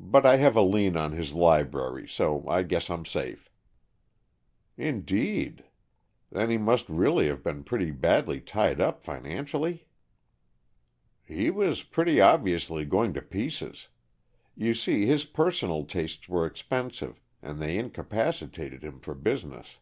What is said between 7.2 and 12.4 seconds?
have been pretty badly tied up financially?" "He was pretty